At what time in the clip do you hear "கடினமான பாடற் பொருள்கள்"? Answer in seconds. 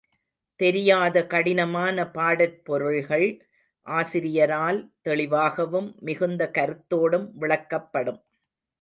1.27-3.27